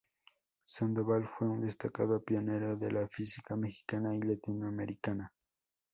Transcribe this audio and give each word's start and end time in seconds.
Sandoval 0.65 1.27
fue 1.27 1.47
un 1.47 1.61
destacado 1.61 2.23
pionero 2.23 2.75
de 2.75 2.91
la 2.91 3.07
física 3.07 3.55
mexicana 3.55 4.15
y 4.15 4.19
latinoamericana. 4.21 5.31